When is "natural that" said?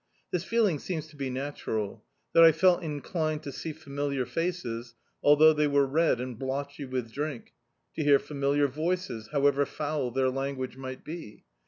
1.29-2.43